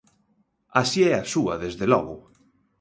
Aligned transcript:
Así 0.81 0.99
é 1.11 1.13
a 1.17 1.27
súa, 1.33 1.53
desde 1.63 1.85
logo. 1.93 2.15